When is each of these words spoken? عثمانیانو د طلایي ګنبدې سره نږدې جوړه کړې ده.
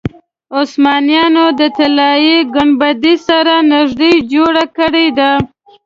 عثمانیانو 0.59 1.45
د 1.59 1.61
طلایي 1.77 2.37
ګنبدې 2.53 3.15
سره 3.27 3.53
نږدې 3.71 4.11
جوړه 4.33 4.65
کړې 4.77 5.07
ده. 5.17 5.31